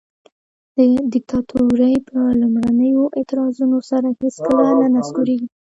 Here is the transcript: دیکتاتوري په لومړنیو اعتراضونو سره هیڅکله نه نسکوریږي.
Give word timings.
دیکتاتوري 1.13 1.93
په 2.09 2.17
لومړنیو 2.39 3.03
اعتراضونو 3.17 3.77
سره 3.89 4.07
هیڅکله 4.21 4.67
نه 4.81 4.87
نسکوریږي. 4.95 5.47